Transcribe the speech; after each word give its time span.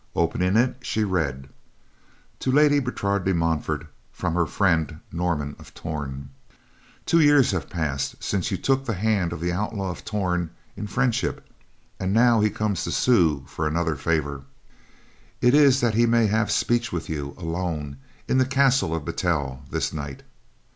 Opening 0.15 0.57
it, 0.57 0.77
she 0.81 1.03
read: 1.03 1.47
To 2.39 2.51
Lady 2.51 2.79
Bertrade 2.81 3.23
de 3.23 3.35
Montfort, 3.35 3.85
from 4.11 4.33
her 4.33 4.47
friend, 4.47 4.99
Norman 5.11 5.55
of 5.59 5.75
Torn. 5.75 6.31
Two 7.05 7.19
years 7.19 7.51
have 7.51 7.69
passed 7.69 8.15
since 8.19 8.49
you 8.49 8.57
took 8.57 8.83
the 8.83 8.95
hand 8.95 9.31
of 9.31 9.39
the 9.39 9.51
Outlaw 9.51 9.91
of 9.91 10.03
Torn 10.03 10.49
in 10.75 10.87
friendship, 10.87 11.47
and 11.99 12.13
now 12.13 12.41
he 12.41 12.49
comes 12.49 12.83
to 12.85 12.91
sue 12.91 13.43
for 13.45 13.67
another 13.67 13.95
favor. 13.95 14.41
It 15.39 15.53
is 15.53 15.81
that 15.81 15.93
he 15.93 16.07
may 16.07 16.25
have 16.25 16.49
speech 16.49 16.91
with 16.91 17.07
you, 17.07 17.35
alone, 17.37 17.97
in 18.27 18.39
the 18.39 18.45
castle 18.47 18.95
of 18.95 19.05
Battel 19.05 19.61
this 19.69 19.93
night. 19.93 20.23